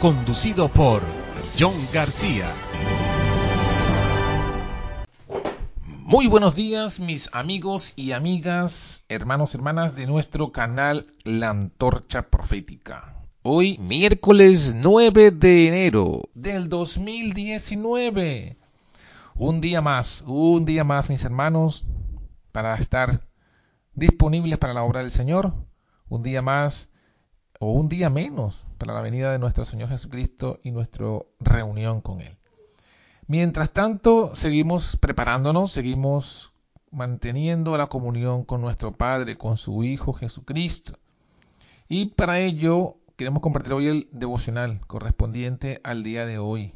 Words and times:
conducido 0.00 0.68
por 0.68 1.02
John 1.58 1.74
García. 1.92 2.52
Muy 5.84 6.28
buenos 6.28 6.54
días 6.54 7.00
mis 7.00 7.28
amigos 7.32 7.94
y 7.96 8.12
amigas, 8.12 9.04
hermanos, 9.08 9.54
hermanas 9.56 9.96
de 9.96 10.06
nuestro 10.06 10.52
canal 10.52 11.12
La 11.24 11.50
Antorcha 11.50 12.30
Profética. 12.30 13.16
Hoy 13.42 13.76
miércoles 13.78 14.76
9 14.76 15.32
de 15.32 15.66
enero 15.66 16.28
del 16.32 16.68
2019. 16.68 18.56
Un 19.34 19.60
día 19.60 19.80
más, 19.80 20.22
un 20.26 20.64
día 20.64 20.84
más 20.84 21.08
mis 21.08 21.24
hermanos, 21.24 21.86
para 22.52 22.76
estar 22.76 23.26
disponibles 23.94 24.58
para 24.58 24.74
la 24.74 24.84
obra 24.84 25.00
del 25.00 25.10
Señor. 25.10 25.54
Un 26.08 26.22
día 26.22 26.40
más 26.40 26.87
o 27.58 27.72
un 27.72 27.88
día 27.88 28.10
menos 28.10 28.66
para 28.78 28.94
la 28.94 29.00
venida 29.00 29.32
de 29.32 29.38
nuestro 29.38 29.64
Señor 29.64 29.88
Jesucristo 29.88 30.60
y 30.62 30.70
nuestra 30.70 31.06
reunión 31.40 32.00
con 32.00 32.20
Él. 32.20 32.36
Mientras 33.26 33.72
tanto, 33.72 34.34
seguimos 34.34 34.96
preparándonos, 34.96 35.72
seguimos 35.72 36.52
manteniendo 36.90 37.76
la 37.76 37.88
comunión 37.88 38.44
con 38.44 38.60
nuestro 38.60 38.92
Padre, 38.92 39.36
con 39.36 39.56
su 39.56 39.84
Hijo 39.84 40.12
Jesucristo. 40.12 40.98
Y 41.88 42.06
para 42.06 42.38
ello 42.38 42.96
queremos 43.16 43.42
compartir 43.42 43.72
hoy 43.72 43.86
el 43.86 44.08
devocional 44.12 44.80
correspondiente 44.86 45.80
al 45.84 46.02
día 46.02 46.24
de 46.24 46.38
hoy, 46.38 46.72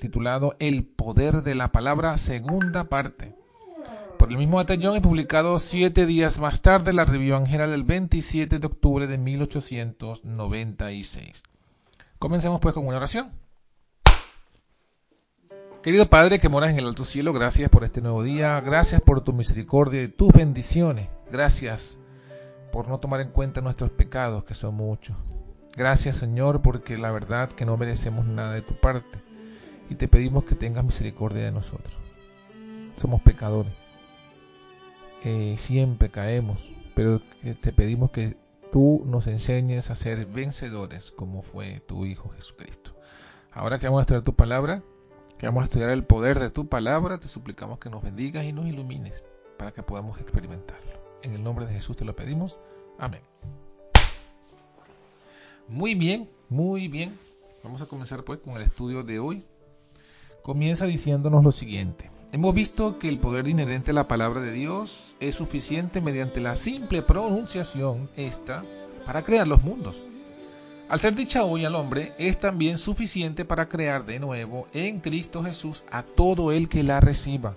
titulado 0.00 0.56
El 0.58 0.84
poder 0.84 1.42
de 1.42 1.54
la 1.54 1.72
palabra, 1.72 2.18
segunda 2.18 2.84
parte. 2.84 3.34
Por 4.26 4.32
el 4.32 4.38
mismo 4.38 4.56
batallón 4.56 4.96
he 4.96 5.00
publicado 5.00 5.56
siete 5.60 6.04
días 6.04 6.40
más 6.40 6.60
tarde 6.60 6.92
la 6.92 7.04
review 7.04 7.46
general 7.46 7.70
del 7.70 7.84
27 7.84 8.58
de 8.58 8.66
octubre 8.66 9.06
de 9.06 9.18
1896. 9.18 11.44
Comencemos 12.18 12.60
pues 12.60 12.74
con 12.74 12.88
una 12.88 12.96
oración. 12.96 13.30
Querido 15.80 16.10
Padre 16.10 16.40
que 16.40 16.48
moras 16.48 16.70
en 16.70 16.80
el 16.80 16.86
alto 16.86 17.04
cielo, 17.04 17.32
gracias 17.32 17.70
por 17.70 17.84
este 17.84 18.00
nuevo 18.00 18.24
día, 18.24 18.60
gracias 18.62 19.00
por 19.00 19.20
tu 19.20 19.32
misericordia 19.32 20.02
y 20.02 20.08
tus 20.08 20.32
bendiciones, 20.32 21.08
gracias 21.30 22.00
por 22.72 22.88
no 22.88 22.98
tomar 22.98 23.20
en 23.20 23.30
cuenta 23.30 23.60
nuestros 23.60 23.92
pecados, 23.92 24.42
que 24.42 24.54
son 24.54 24.74
muchos. 24.74 25.16
Gracias 25.76 26.16
Señor, 26.16 26.62
porque 26.62 26.98
la 26.98 27.12
verdad 27.12 27.52
que 27.52 27.64
no 27.64 27.76
merecemos 27.76 28.26
nada 28.26 28.54
de 28.54 28.62
tu 28.62 28.74
parte 28.74 29.22
y 29.88 29.94
te 29.94 30.08
pedimos 30.08 30.42
que 30.42 30.56
tengas 30.56 30.84
misericordia 30.84 31.44
de 31.44 31.52
nosotros. 31.52 31.96
Somos 32.96 33.22
pecadores 33.22 33.85
siempre 35.56 36.10
caemos, 36.10 36.70
pero 36.94 37.20
te 37.60 37.72
pedimos 37.72 38.10
que 38.10 38.36
tú 38.70 39.02
nos 39.06 39.26
enseñes 39.26 39.90
a 39.90 39.96
ser 39.96 40.26
vencedores 40.26 41.10
como 41.10 41.42
fue 41.42 41.80
tu 41.80 42.06
Hijo 42.06 42.28
Jesucristo. 42.30 42.92
Ahora 43.52 43.78
que 43.78 43.86
vamos 43.86 44.00
a 44.00 44.02
estudiar 44.02 44.22
tu 44.22 44.34
palabra, 44.34 44.82
que 45.38 45.46
vamos 45.46 45.62
a 45.62 45.64
estudiar 45.64 45.90
el 45.90 46.04
poder 46.04 46.38
de 46.38 46.50
tu 46.50 46.68
palabra, 46.68 47.18
te 47.18 47.28
suplicamos 47.28 47.78
que 47.78 47.90
nos 47.90 48.02
bendigas 48.02 48.44
y 48.44 48.52
nos 48.52 48.66
ilumines 48.66 49.24
para 49.58 49.72
que 49.72 49.82
podamos 49.82 50.20
experimentarlo. 50.20 50.92
En 51.22 51.32
el 51.32 51.42
nombre 51.42 51.66
de 51.66 51.72
Jesús 51.72 51.96
te 51.96 52.04
lo 52.04 52.14
pedimos. 52.14 52.60
Amén. 52.98 53.22
Muy 55.68 55.94
bien, 55.94 56.30
muy 56.48 56.88
bien. 56.88 57.18
Vamos 57.64 57.82
a 57.82 57.86
comenzar 57.86 58.22
pues 58.22 58.38
con 58.40 58.54
el 58.54 58.62
estudio 58.62 59.02
de 59.02 59.18
hoy. 59.18 59.42
Comienza 60.42 60.86
diciéndonos 60.86 61.42
lo 61.42 61.50
siguiente. 61.50 62.10
Hemos 62.32 62.54
visto 62.54 62.98
que 62.98 63.08
el 63.08 63.18
poder 63.18 63.46
inherente 63.46 63.92
a 63.92 63.94
la 63.94 64.08
palabra 64.08 64.40
de 64.40 64.52
Dios 64.52 65.14
es 65.20 65.36
suficiente 65.36 66.00
mediante 66.00 66.40
la 66.40 66.56
simple 66.56 67.00
pronunciación 67.02 68.10
esta 68.16 68.64
para 69.06 69.22
crear 69.22 69.46
los 69.46 69.62
mundos. 69.62 70.02
Al 70.88 71.00
ser 71.00 71.14
dicha 71.14 71.44
hoy 71.44 71.64
al 71.64 71.74
hombre, 71.74 72.12
es 72.18 72.38
también 72.38 72.78
suficiente 72.78 73.44
para 73.44 73.68
crear 73.68 74.04
de 74.04 74.18
nuevo 74.18 74.66
en 74.72 75.00
Cristo 75.00 75.42
Jesús 75.42 75.82
a 75.90 76.02
todo 76.02 76.52
el 76.52 76.68
que 76.68 76.82
la 76.82 77.00
reciba. 77.00 77.54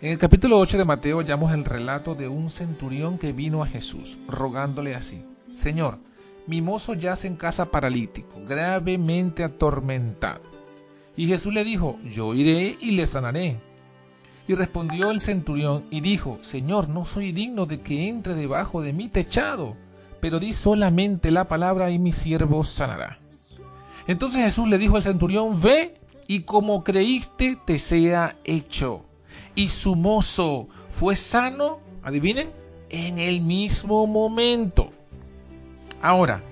En 0.00 0.12
el 0.12 0.18
capítulo 0.18 0.58
8 0.58 0.78
de 0.78 0.84
Mateo 0.84 1.18
hallamos 1.18 1.52
el 1.52 1.64
relato 1.64 2.14
de 2.14 2.28
un 2.28 2.50
centurión 2.50 3.18
que 3.18 3.32
vino 3.32 3.62
a 3.62 3.66
Jesús, 3.66 4.18
rogándole 4.28 4.94
así, 4.94 5.24
Señor, 5.56 5.98
mi 6.46 6.60
mozo 6.60 6.94
yace 6.94 7.26
en 7.26 7.36
casa 7.36 7.70
paralítico, 7.70 8.40
gravemente 8.46 9.42
atormentado. 9.42 10.55
Y 11.16 11.26
Jesús 11.26 11.52
le 11.52 11.64
dijo, 11.64 11.98
yo 12.04 12.34
iré 12.34 12.76
y 12.80 12.92
le 12.92 13.06
sanaré. 13.06 13.58
Y 14.48 14.54
respondió 14.54 15.10
el 15.10 15.20
centurión 15.20 15.84
y 15.90 16.00
dijo, 16.00 16.38
Señor, 16.42 16.88
no 16.88 17.04
soy 17.04 17.32
digno 17.32 17.66
de 17.66 17.80
que 17.80 18.08
entre 18.08 18.34
debajo 18.34 18.82
de 18.82 18.92
mi 18.92 19.08
techado, 19.08 19.76
pero 20.20 20.38
di 20.38 20.52
solamente 20.52 21.30
la 21.30 21.48
palabra 21.48 21.90
y 21.90 21.98
mi 21.98 22.12
siervo 22.12 22.62
sanará. 22.62 23.18
Entonces 24.06 24.44
Jesús 24.44 24.68
le 24.68 24.78
dijo 24.78 24.96
al 24.96 25.02
centurión, 25.02 25.60
ve 25.60 25.94
y 26.28 26.40
como 26.40 26.84
creíste 26.84 27.58
te 27.64 27.78
sea 27.78 28.36
hecho. 28.44 29.04
Y 29.54 29.68
su 29.68 29.96
mozo 29.96 30.68
fue 30.88 31.16
sano, 31.16 31.80
adivinen, 32.02 32.50
en 32.88 33.18
el 33.18 33.40
mismo 33.40 34.06
momento. 34.06 34.90
Ahora, 36.02 36.42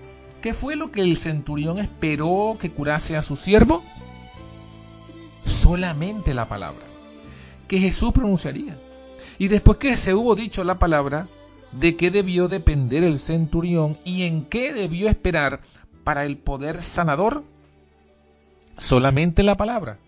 ¿qué 0.42 0.52
fue 0.52 0.74
lo 0.74 0.90
que 0.90 1.02
el 1.02 1.16
centurión 1.16 1.78
esperó 1.78 2.56
que 2.60 2.70
curase 2.70 3.16
a 3.16 3.22
su 3.22 3.36
siervo? 3.36 3.84
Solamente 5.44 6.34
la 6.34 6.48
palabra 6.48 6.94
que 7.68 7.78
Jesús 7.78 8.12
pronunciaría. 8.12 8.76
Y 9.38 9.48
después 9.48 9.78
que 9.78 9.96
se 9.96 10.14
hubo 10.14 10.34
dicho 10.34 10.64
la 10.64 10.78
palabra, 10.78 11.28
de 11.72 11.96
qué 11.96 12.10
debió 12.10 12.48
depender 12.48 13.02
el 13.02 13.18
centurión 13.18 13.98
y 14.04 14.22
en 14.22 14.44
qué 14.44 14.72
debió 14.72 15.08
esperar 15.08 15.60
para 16.04 16.24
el 16.24 16.36
poder 16.36 16.82
sanador, 16.82 17.42
solamente 18.78 19.42
la 19.42 19.56
palabra. 19.56 19.98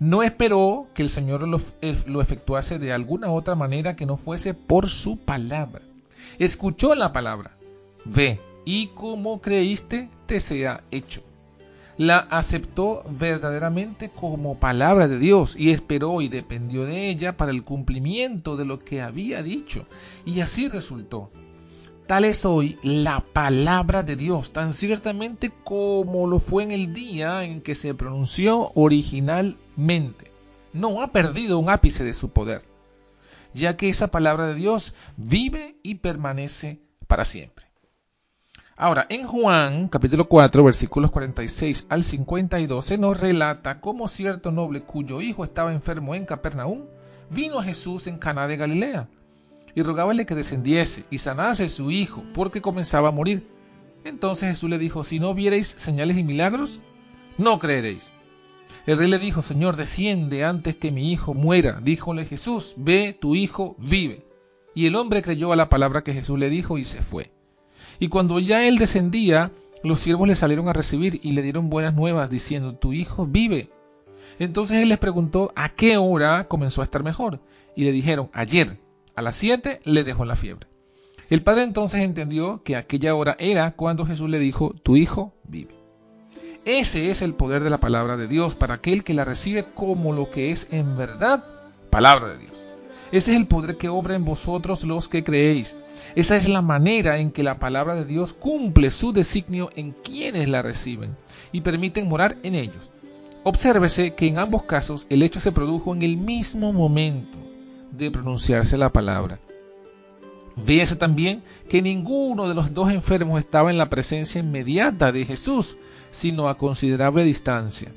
No 0.00 0.22
esperó 0.24 0.88
que 0.92 1.02
el 1.02 1.08
Señor 1.08 1.46
lo, 1.46 1.60
lo, 2.06 2.20
efectuase 2.20 2.78
de 2.80 2.92
alguna 2.92 3.30
otra 3.30 3.54
manera 3.54 3.94
que 3.94 4.06
no 4.06 4.16
fuese 4.16 4.54
por 4.54 4.88
su 4.88 5.18
palabra. 5.18 5.82
Escuchó 6.38 6.96
la 6.96 7.12
palabra. 7.12 7.52
Ve, 8.04 8.40
y 8.64 8.88
como 8.88 9.40
creíste, 9.40 10.08
te 10.26 10.40
sea 10.40 10.82
hecho 10.90 11.22
la 11.96 12.18
aceptó 12.18 13.04
verdaderamente 13.08 14.10
como 14.10 14.58
palabra 14.58 15.08
de 15.08 15.18
Dios 15.18 15.56
y 15.56 15.70
esperó 15.70 16.20
y 16.20 16.28
dependió 16.28 16.84
de 16.84 17.08
ella 17.08 17.36
para 17.36 17.52
el 17.52 17.62
cumplimiento 17.62 18.56
de 18.56 18.64
lo 18.64 18.80
que 18.80 19.00
había 19.02 19.42
dicho. 19.42 19.86
Y 20.24 20.40
así 20.40 20.68
resultó. 20.68 21.30
Tal 22.06 22.26
es 22.26 22.44
hoy 22.44 22.78
la 22.82 23.20
palabra 23.20 24.02
de 24.02 24.16
Dios, 24.16 24.52
tan 24.52 24.74
ciertamente 24.74 25.50
como 25.64 26.26
lo 26.26 26.38
fue 26.38 26.62
en 26.62 26.70
el 26.70 26.92
día 26.92 27.44
en 27.44 27.62
que 27.62 27.74
se 27.74 27.94
pronunció 27.94 28.72
originalmente. 28.74 30.30
No 30.74 31.00
ha 31.00 31.12
perdido 31.12 31.58
un 31.58 31.70
ápice 31.70 32.04
de 32.04 32.12
su 32.12 32.30
poder, 32.30 32.62
ya 33.54 33.78
que 33.78 33.88
esa 33.88 34.08
palabra 34.08 34.48
de 34.48 34.54
Dios 34.56 34.94
vive 35.16 35.76
y 35.82 35.94
permanece 35.94 36.80
para 37.06 37.24
siempre. 37.24 37.64
Ahora, 38.76 39.06
en 39.08 39.24
Juan 39.24 39.86
capítulo 39.86 40.26
4 40.26 40.64
versículos 40.64 41.12
46 41.12 41.86
al 41.90 42.02
52 42.02 42.84
se 42.84 42.98
nos 42.98 43.20
relata 43.20 43.80
cómo 43.80 44.08
cierto 44.08 44.50
noble 44.50 44.82
cuyo 44.82 45.20
hijo 45.20 45.44
estaba 45.44 45.72
enfermo 45.72 46.16
en 46.16 46.26
Capernaum 46.26 46.86
vino 47.30 47.60
a 47.60 47.62
Jesús 47.62 48.08
en 48.08 48.18
Caná 48.18 48.48
de 48.48 48.56
Galilea 48.56 49.08
y 49.76 49.82
rogábale 49.82 50.26
que 50.26 50.34
descendiese 50.34 51.04
y 51.08 51.18
sanase 51.18 51.68
su 51.68 51.92
hijo 51.92 52.24
porque 52.34 52.62
comenzaba 52.62 53.10
a 53.10 53.12
morir. 53.12 53.48
Entonces 54.02 54.50
Jesús 54.50 54.68
le 54.68 54.78
dijo, 54.78 55.04
si 55.04 55.20
no 55.20 55.34
viereis 55.34 55.68
señales 55.68 56.16
y 56.16 56.24
milagros, 56.24 56.80
no 57.38 57.60
creeréis. 57.60 58.12
El 58.86 58.98
rey 58.98 59.08
le 59.08 59.20
dijo, 59.20 59.42
Señor, 59.42 59.76
desciende 59.76 60.44
antes 60.44 60.76
que 60.76 60.90
mi 60.90 61.12
hijo 61.12 61.32
muera. 61.32 61.80
Díjole 61.80 62.24
Jesús, 62.24 62.74
ve, 62.76 63.16
tu 63.18 63.36
hijo 63.36 63.76
vive. 63.78 64.26
Y 64.74 64.86
el 64.86 64.96
hombre 64.96 65.22
creyó 65.22 65.52
a 65.52 65.56
la 65.56 65.68
palabra 65.68 66.02
que 66.02 66.12
Jesús 66.12 66.38
le 66.38 66.50
dijo 66.50 66.76
y 66.76 66.84
se 66.84 67.00
fue. 67.00 67.33
Y 67.98 68.08
cuando 68.08 68.38
ya 68.38 68.66
él 68.66 68.78
descendía, 68.78 69.52
los 69.82 70.00
siervos 70.00 70.28
le 70.28 70.36
salieron 70.36 70.68
a 70.68 70.72
recibir 70.72 71.20
y 71.22 71.32
le 71.32 71.42
dieron 71.42 71.70
buenas 71.70 71.94
nuevas, 71.94 72.30
diciendo, 72.30 72.74
tu 72.74 72.92
hijo 72.92 73.26
vive. 73.26 73.70
Entonces 74.38 74.82
él 74.82 74.88
les 74.88 74.98
preguntó 74.98 75.52
a 75.54 75.68
qué 75.68 75.96
hora 75.96 76.48
comenzó 76.48 76.80
a 76.80 76.84
estar 76.84 77.02
mejor. 77.02 77.40
Y 77.76 77.84
le 77.84 77.92
dijeron, 77.92 78.30
ayer, 78.32 78.78
a 79.14 79.22
las 79.22 79.36
siete, 79.36 79.80
le 79.84 80.04
dejó 80.04 80.24
la 80.24 80.36
fiebre. 80.36 80.66
El 81.30 81.42
padre 81.42 81.62
entonces 81.62 82.00
entendió 82.00 82.62
que 82.62 82.76
aquella 82.76 83.14
hora 83.14 83.36
era 83.38 83.72
cuando 83.72 84.06
Jesús 84.06 84.28
le 84.28 84.38
dijo, 84.38 84.74
tu 84.82 84.96
hijo 84.96 85.34
vive. 85.44 85.74
Ese 86.64 87.10
es 87.10 87.22
el 87.22 87.34
poder 87.34 87.62
de 87.62 87.70
la 87.70 87.78
palabra 87.78 88.16
de 88.16 88.26
Dios 88.26 88.54
para 88.54 88.74
aquel 88.74 89.04
que 89.04 89.14
la 89.14 89.24
recibe 89.24 89.64
como 89.74 90.12
lo 90.12 90.30
que 90.30 90.50
es 90.50 90.68
en 90.70 90.96
verdad 90.96 91.44
palabra 91.90 92.28
de 92.28 92.38
Dios. 92.38 92.64
Ese 93.12 93.32
es 93.32 93.36
el 93.36 93.46
poder 93.46 93.76
que 93.76 93.88
obra 93.88 94.14
en 94.14 94.24
vosotros 94.24 94.82
los 94.84 95.08
que 95.08 95.22
creéis. 95.24 95.76
Esa 96.14 96.36
es 96.36 96.48
la 96.48 96.62
manera 96.62 97.18
en 97.18 97.30
que 97.30 97.42
la 97.42 97.58
palabra 97.58 97.94
de 97.94 98.04
Dios 98.04 98.32
cumple 98.32 98.90
su 98.90 99.12
designio 99.12 99.70
en 99.74 99.92
quienes 99.92 100.48
la 100.48 100.62
reciben 100.62 101.16
y 101.52 101.60
permiten 101.60 102.08
morar 102.08 102.36
en 102.42 102.54
ellos. 102.54 102.90
Obsérvese 103.42 104.14
que 104.14 104.26
en 104.26 104.38
ambos 104.38 104.62
casos 104.62 105.06
el 105.10 105.22
hecho 105.22 105.40
se 105.40 105.52
produjo 105.52 105.94
en 105.94 106.02
el 106.02 106.16
mismo 106.16 106.72
momento 106.72 107.36
de 107.90 108.10
pronunciarse 108.10 108.78
la 108.78 108.92
palabra. 108.92 109.38
Véase 110.56 110.96
también 110.96 111.42
que 111.68 111.82
ninguno 111.82 112.48
de 112.48 112.54
los 112.54 112.72
dos 112.72 112.90
enfermos 112.90 113.40
estaba 113.40 113.70
en 113.70 113.78
la 113.78 113.90
presencia 113.90 114.40
inmediata 114.40 115.10
de 115.10 115.24
Jesús, 115.24 115.76
sino 116.10 116.48
a 116.48 116.56
considerable 116.56 117.24
distancia. 117.24 117.90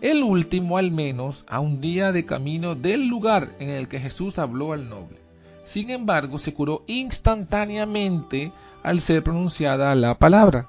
El 0.00 0.22
último 0.22 0.76
al 0.76 0.90
menos 0.90 1.44
a 1.48 1.60
un 1.60 1.80
día 1.80 2.12
de 2.12 2.26
camino 2.26 2.74
del 2.74 3.08
lugar 3.08 3.54
en 3.58 3.70
el 3.70 3.88
que 3.88 4.00
Jesús 4.00 4.38
habló 4.38 4.74
al 4.74 4.88
noble. 4.90 5.23
Sin 5.64 5.90
embargo, 5.90 6.38
se 6.38 6.52
curó 6.52 6.84
instantáneamente 6.86 8.52
al 8.82 9.00
ser 9.00 9.24
pronunciada 9.24 9.94
la 9.94 10.18
palabra. 10.18 10.68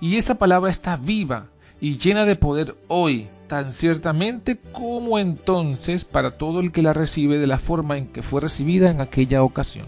Y 0.00 0.16
esa 0.16 0.36
palabra 0.36 0.70
está 0.70 0.96
viva 0.96 1.48
y 1.80 1.98
llena 1.98 2.24
de 2.24 2.36
poder 2.36 2.76
hoy, 2.86 3.28
tan 3.48 3.72
ciertamente 3.72 4.56
como 4.72 5.18
entonces 5.18 6.04
para 6.04 6.38
todo 6.38 6.60
el 6.60 6.70
que 6.70 6.82
la 6.82 6.92
recibe 6.92 7.38
de 7.38 7.46
la 7.46 7.58
forma 7.58 7.98
en 7.98 8.06
que 8.08 8.22
fue 8.22 8.40
recibida 8.40 8.90
en 8.90 9.00
aquella 9.00 9.42
ocasión. 9.42 9.86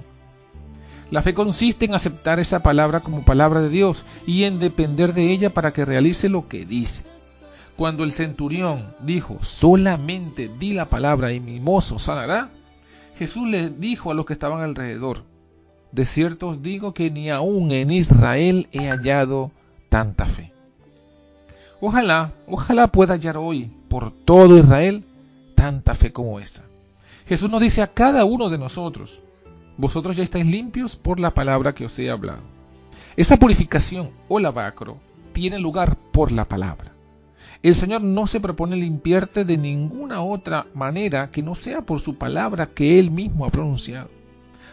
La 1.11 1.23
fe 1.23 1.35
consiste 1.35 1.85
en 1.85 1.95
aceptar 1.95 2.39
esa 2.39 2.63
palabra 2.63 3.01
como 3.01 3.25
palabra 3.25 3.61
de 3.61 3.69
Dios 3.69 4.05
y 4.27 4.45
en 4.45 4.59
depender 4.61 5.13
de 5.13 5.33
ella 5.33 5.51
para 5.53 5.73
que 5.73 5.85
realice 5.85 6.29
lo 6.29 6.49
que 6.49 6.65
dice. 6.65 7.05
Cuando 7.77 8.05
el 8.05 8.13
centurión 8.13 8.95
dijo, 9.01 9.39
solamente 9.43 10.51
di 10.59 10.73
la 10.73 10.89
palabra 10.89 11.33
y 11.33 11.41
mi 11.41 11.59
mozo 11.59 11.99
sanará, 11.99 12.51
Jesús 13.21 13.47
le 13.47 13.69
dijo 13.69 14.11
a 14.11 14.15
los 14.15 14.25
que 14.25 14.33
estaban 14.33 14.63
alrededor, 14.63 15.25
de 15.93 16.07
cierto 16.07 16.49
os 16.49 16.63
digo 16.63 16.95
que 16.95 17.11
ni 17.11 17.29
aún 17.29 17.71
en 17.71 17.91
Israel 17.91 18.67
he 18.73 18.89
hallado 18.89 19.51
tanta 19.91 20.25
fe. 20.25 20.55
Ojalá, 21.83 22.33
ojalá 22.47 22.87
pueda 22.87 23.13
hallar 23.13 23.37
hoy 23.37 23.71
por 23.91 24.11
todo 24.11 24.57
Israel 24.57 25.05
tanta 25.55 25.95
fe 25.95 26.15
como 26.15 26.41
esa. 26.41 26.65
Jesús 27.27 27.51
nos 27.51 27.61
dice 27.61 27.83
a 27.83 27.89
cada 27.89 28.25
uno 28.25 28.49
de 28.49 28.57
nosotros, 28.57 29.21
vosotros 29.77 30.17
ya 30.17 30.25
estáis 30.25 30.47
limpios 30.47 30.97
por 30.97 31.21
la 31.21 31.35
palabra 31.35 31.75
que 31.75 31.85
os 31.85 31.99
he 31.99 32.09
hablado. 32.09 32.41
Esa 33.19 33.37
purificación 33.37 34.13
o 34.31 34.39
lavacro 34.39 34.97
tiene 35.35 35.59
lugar 35.59 35.99
por 36.11 36.33
la 36.33 36.47
palabra. 36.47 36.90
El 37.63 37.75
Señor 37.75 38.03
no 38.03 38.27
se 38.27 38.41
propone 38.41 38.75
limpiarte 38.77 39.45
de 39.45 39.59
ninguna 39.59 40.23
otra 40.23 40.67
manera 40.73 41.31
que 41.31 41.43
no 41.43 41.55
sea 41.55 41.83
por 41.83 42.01
su 42.01 42.17
palabra 42.17 42.71
que 42.71 42.99
Él 42.99 43.11
mismo 43.11 43.45
ha 43.45 43.51
pronunciado. 43.51 44.09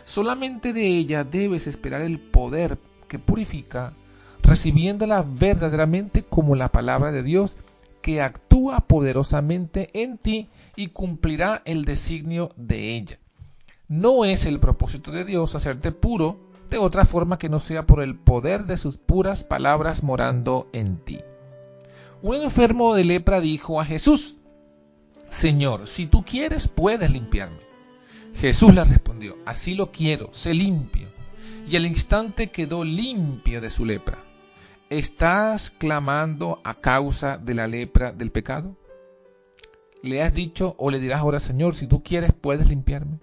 Solamente 0.05 0.71
de 0.71 0.87
ella 0.87 1.25
debes 1.25 1.67
esperar 1.67 2.01
el 2.01 2.17
poder 2.17 2.77
que 3.09 3.19
purifica, 3.19 3.91
recibiéndola 4.41 5.25
verdaderamente 5.27 6.23
como 6.23 6.55
la 6.55 6.69
palabra 6.69 7.11
de 7.11 7.23
Dios 7.23 7.57
que 8.01 8.21
actúa 8.21 8.79
poderosamente 8.79 9.89
en 9.91 10.17
ti 10.17 10.47
y 10.77 10.87
cumplirá 10.87 11.61
el 11.65 11.83
designio 11.83 12.51
de 12.55 12.95
ella. 12.95 13.19
No 13.89 14.23
es 14.23 14.45
el 14.45 14.61
propósito 14.61 15.11
de 15.11 15.25
Dios 15.25 15.55
hacerte 15.55 15.91
puro 15.91 16.39
de 16.69 16.77
otra 16.77 17.03
forma 17.03 17.37
que 17.37 17.49
no 17.49 17.59
sea 17.59 17.85
por 17.85 18.01
el 18.01 18.15
poder 18.15 18.65
de 18.65 18.77
sus 18.77 18.95
puras 18.95 19.43
palabras 19.43 20.03
morando 20.03 20.69
en 20.71 20.95
ti. 20.97 21.19
Un 22.27 22.35
enfermo 22.35 22.93
de 22.93 23.05
lepra 23.05 23.39
dijo 23.39 23.79
a 23.79 23.85
Jesús, 23.85 24.35
Señor, 25.29 25.87
si 25.87 26.07
tú 26.07 26.25
quieres 26.25 26.67
puedes 26.67 27.09
limpiarme. 27.09 27.61
Jesús 28.35 28.75
le 28.75 28.83
respondió, 28.83 29.37
así 29.45 29.75
lo 29.75 29.93
quiero, 29.93 30.33
sé 30.33 30.53
limpio. 30.53 31.07
Y 31.69 31.77
al 31.77 31.85
instante 31.85 32.49
quedó 32.49 32.83
limpio 32.83 33.61
de 33.61 33.69
su 33.69 33.85
lepra. 33.85 34.25
¿Estás 34.89 35.69
clamando 35.69 36.59
a 36.65 36.73
causa 36.73 37.37
de 37.37 37.53
la 37.53 37.65
lepra 37.65 38.11
del 38.11 38.29
pecado? 38.29 38.75
¿Le 40.03 40.21
has 40.21 40.33
dicho 40.33 40.75
o 40.77 40.91
le 40.91 40.99
dirás 40.99 41.21
ahora, 41.21 41.39
Señor, 41.39 41.75
si 41.75 41.87
tú 41.87 42.03
quieres 42.03 42.33
puedes 42.33 42.67
limpiarme? 42.67 43.19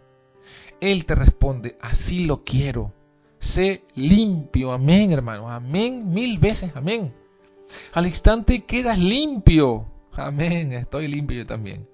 Él 0.81 1.05
te 1.05 1.15
responde, 1.15 1.77
así 1.83 2.25
lo 2.25 2.43
quiero. 2.43 2.95
Sé 3.39 3.85
limpio, 3.95 4.73
amén, 4.73 5.12
hermano, 5.12 5.50
amén, 5.50 6.11
mil 6.11 6.39
veces, 6.39 6.73
amén. 6.75 7.12
Al 7.93 8.06
instante 8.06 8.65
quedas 8.65 8.99
limpio, 8.99 9.87
amén, 10.12 10.73
estoy 10.73 11.09
limpio 11.09 11.47
también. 11.47 11.87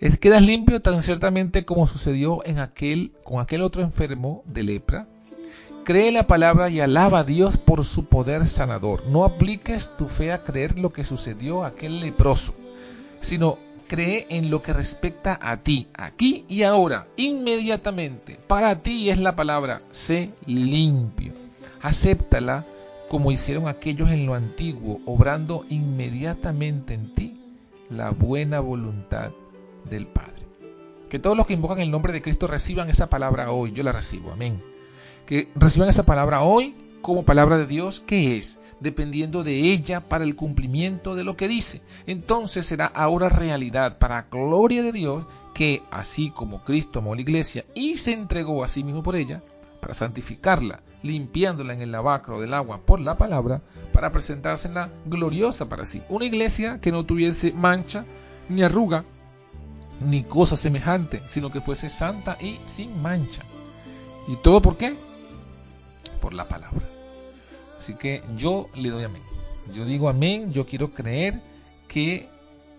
Es, 0.00 0.18
quedas 0.18 0.42
limpio 0.42 0.80
tan 0.80 1.02
ciertamente 1.02 1.64
como 1.64 1.86
sucedió 1.86 2.44
en 2.44 2.60
aquel, 2.60 3.12
con 3.24 3.40
aquel 3.40 3.62
otro 3.62 3.82
enfermo 3.82 4.42
de 4.46 4.62
lepra. 4.62 5.08
Cree 5.84 6.12
la 6.12 6.26
palabra 6.26 6.68
y 6.68 6.80
alaba 6.80 7.20
a 7.20 7.24
Dios 7.24 7.56
por 7.56 7.84
su 7.84 8.04
poder 8.04 8.46
sanador. 8.46 9.06
No 9.06 9.24
apliques 9.24 9.90
tu 9.96 10.08
fe 10.08 10.32
a 10.32 10.44
creer 10.44 10.78
lo 10.78 10.92
que 10.92 11.02
sucedió 11.02 11.64
a 11.64 11.68
aquel 11.68 12.00
leproso, 12.00 12.54
sino 13.20 13.58
cree 13.88 14.26
en 14.28 14.50
lo 14.50 14.62
que 14.62 14.72
respecta 14.72 15.38
a 15.42 15.56
ti, 15.56 15.88
aquí 15.94 16.44
y 16.46 16.62
ahora, 16.62 17.08
inmediatamente. 17.16 18.38
Para 18.46 18.82
ti 18.82 19.10
es 19.10 19.18
la 19.18 19.34
palabra, 19.34 19.82
sé 19.90 20.30
limpio. 20.46 21.32
Acéptala 21.80 22.66
como 23.08 23.32
hicieron 23.32 23.68
aquellos 23.68 24.10
en 24.10 24.26
lo 24.26 24.34
antiguo, 24.34 25.00
obrando 25.06 25.64
inmediatamente 25.68 26.94
en 26.94 27.14
ti 27.14 27.40
la 27.90 28.10
buena 28.10 28.60
voluntad 28.60 29.30
del 29.88 30.06
Padre. 30.06 30.46
Que 31.08 31.18
todos 31.18 31.36
los 31.36 31.46
que 31.46 31.54
invocan 31.54 31.80
el 31.80 31.90
nombre 31.90 32.12
de 32.12 32.20
Cristo 32.20 32.46
reciban 32.46 32.90
esa 32.90 33.08
palabra 33.08 33.50
hoy. 33.50 33.72
Yo 33.72 33.82
la 33.82 33.92
recibo, 33.92 34.30
amén. 34.30 34.62
Que 35.26 35.48
reciban 35.54 35.88
esa 35.88 36.04
palabra 36.04 36.42
hoy 36.42 36.74
como 37.00 37.24
palabra 37.24 37.56
de 37.56 37.66
Dios, 37.66 38.00
que 38.00 38.36
es 38.36 38.60
dependiendo 38.80 39.42
de 39.42 39.72
ella 39.72 40.00
para 40.00 40.24
el 40.24 40.36
cumplimiento 40.36 41.14
de 41.14 41.24
lo 41.24 41.36
que 41.36 41.48
dice. 41.48 41.80
Entonces 42.06 42.66
será 42.66 42.86
ahora 42.86 43.28
realidad 43.28 43.98
para 43.98 44.26
gloria 44.30 44.82
de 44.82 44.92
Dios 44.92 45.24
que 45.54 45.82
así 45.90 46.30
como 46.30 46.62
Cristo 46.62 47.00
amó 47.00 47.14
la 47.14 47.22
iglesia 47.22 47.64
y 47.74 47.96
se 47.96 48.12
entregó 48.12 48.62
a 48.62 48.68
sí 48.68 48.84
mismo 48.84 49.02
por 49.02 49.16
ella, 49.16 49.42
para 49.80 49.94
santificarla, 49.94 50.82
limpiándola 51.02 51.74
en 51.74 51.80
el 51.80 51.92
lavacro 51.92 52.40
del 52.40 52.54
agua 52.54 52.80
por 52.84 53.00
la 53.00 53.16
palabra, 53.16 53.62
para 53.92 54.12
presentársela 54.12 54.90
gloriosa 55.06 55.68
para 55.68 55.84
sí. 55.84 56.02
Una 56.08 56.24
iglesia 56.24 56.80
que 56.80 56.92
no 56.92 57.04
tuviese 57.04 57.52
mancha, 57.52 58.04
ni 58.48 58.62
arruga, 58.62 59.04
ni 60.00 60.22
cosa 60.24 60.56
semejante, 60.56 61.22
sino 61.26 61.50
que 61.50 61.60
fuese 61.60 61.90
santa 61.90 62.36
y 62.40 62.58
sin 62.66 63.00
mancha. 63.02 63.42
¿Y 64.26 64.36
todo 64.36 64.60
por 64.60 64.76
qué? 64.76 64.96
Por 66.20 66.34
la 66.34 66.46
palabra. 66.46 66.86
Así 67.78 67.94
que 67.94 68.22
yo 68.36 68.68
le 68.74 68.90
doy 68.90 69.04
amén. 69.04 69.22
Yo 69.74 69.84
digo 69.84 70.08
amén, 70.08 70.52
yo 70.52 70.66
quiero 70.66 70.92
creer 70.92 71.40
que 71.88 72.28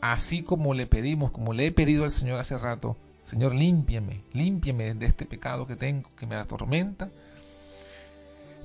así 0.01 0.43
como 0.43 0.73
le 0.73 0.87
pedimos, 0.87 1.31
como 1.31 1.53
le 1.53 1.67
he 1.67 1.71
pedido 1.71 2.03
al 2.03 2.11
Señor 2.11 2.39
hace 2.39 2.57
rato, 2.57 2.97
Señor, 3.29 3.53
límpiame, 3.53 4.23
límpiame 4.33 4.95
de 4.95 5.05
este 5.05 5.25
pecado 5.25 5.67
que 5.67 5.75
tengo, 5.75 6.09
que 6.15 6.25
me 6.25 6.35
atormenta. 6.35 7.11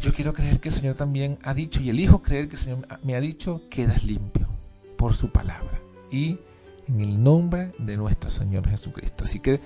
Yo 0.05 0.13
quiero 0.13 0.35
creer 0.35 0.61
que 0.61 0.69
el 0.69 0.75
Señor 0.75 0.97
también 0.97 1.39
ha 1.45 1.55
dicho, 1.55 1.81
y 1.81 1.89
elijo 1.89 2.21
creer 2.21 2.49
que 2.49 2.57
el 2.57 2.61
Señor 2.61 2.87
me 3.03 3.17
ha 3.17 3.21
dicho, 3.21 3.63
quedas 3.71 4.05
limpio 4.05 4.47
por 4.99 5.15
su 5.15 5.31
palabra. 5.31 5.81
Y 6.11 6.41
en 6.89 7.01
el 7.01 7.23
nombre 7.23 7.73
de 7.79 7.97
nuestro 7.97 8.29
Señor 8.29 8.69
Jesucristo. 8.69 9.25
Así 9.25 9.41
que 9.41 9.63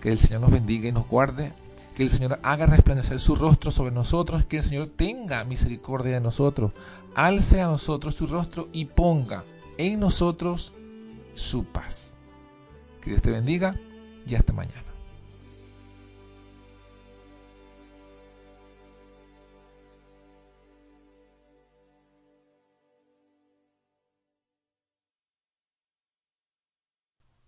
que 0.00 0.12
el 0.12 0.18
Señor 0.18 0.42
nos 0.42 0.52
bendiga 0.52 0.88
y 0.88 0.92
nos 0.92 1.08
guarde 1.08 1.52
que 1.96 2.04
el 2.04 2.10
Señor 2.10 2.38
haga 2.44 2.66
resplandecer 2.66 3.18
su 3.18 3.34
rostro 3.34 3.72
sobre 3.72 3.90
nosotros, 3.90 4.44
que 4.44 4.58
el 4.58 4.62
Señor 4.62 4.90
tenga 4.96 5.42
misericordia 5.42 6.14
de 6.14 6.20
nosotros, 6.20 6.70
alce 7.16 7.60
a 7.60 7.66
nosotros 7.66 8.14
su 8.14 8.28
rostro 8.28 8.68
y 8.72 8.84
ponga 8.84 9.42
en 9.78 9.98
nosotros 9.98 10.74
su 11.34 11.64
paz. 11.64 12.14
Que 13.02 13.10
Dios 13.10 13.22
te 13.22 13.32
bendiga 13.32 13.74
y 14.28 14.36
hasta 14.36 14.52
mañana. 14.52 14.85